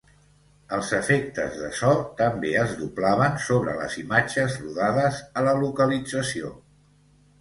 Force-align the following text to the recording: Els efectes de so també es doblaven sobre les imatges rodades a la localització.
Els 0.77 0.87
efectes 0.99 1.59
de 1.63 1.67
so 1.81 1.91
també 2.23 2.55
es 2.63 2.73
doblaven 2.81 3.37
sobre 3.45 3.75
les 3.83 3.99
imatges 4.05 4.57
rodades 4.65 5.21
a 5.43 5.49
la 5.49 5.55
localització. 5.65 6.51